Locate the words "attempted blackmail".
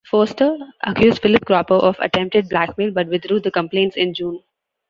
1.99-2.89